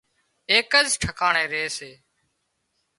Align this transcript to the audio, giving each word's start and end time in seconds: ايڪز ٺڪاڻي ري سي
ايڪز 0.51 0.87
ٺڪاڻي 1.01 1.43
ري 1.51 1.65
سي 1.77 1.91